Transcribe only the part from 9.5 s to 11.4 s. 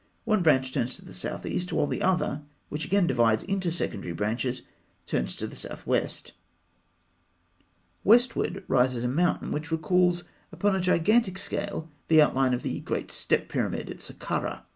which recalls upon a gigantic